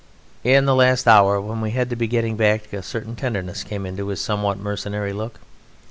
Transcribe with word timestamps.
In 0.43 0.65
the 0.65 0.73
last 0.73 1.07
hour 1.07 1.39
when 1.39 1.61
we 1.61 1.69
had 1.77 1.91
to 1.91 1.95
be 1.95 2.07
getting 2.07 2.35
back 2.35 2.73
a 2.73 2.81
certain 2.81 3.15
tenderness 3.15 3.63
came 3.63 3.85
into 3.85 4.07
his 4.07 4.19
somewhat 4.19 4.57
mercenary 4.57 5.13
look. 5.13 5.39